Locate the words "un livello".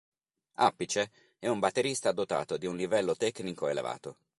2.65-3.13